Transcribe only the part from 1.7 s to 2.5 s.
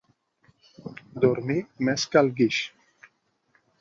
més que el